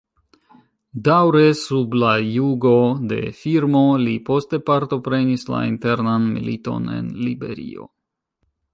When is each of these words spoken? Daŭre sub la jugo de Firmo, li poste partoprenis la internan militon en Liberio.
Daŭre 1.07 1.43
sub 1.59 1.93
la 2.05 2.13
jugo 2.37 2.73
de 3.13 3.19
Firmo, 3.43 3.83
li 4.07 4.17
poste 4.33 4.63
partoprenis 4.73 5.47
la 5.55 5.63
internan 5.75 6.29
militon 6.39 6.93
en 6.99 7.17
Liberio. 7.29 7.91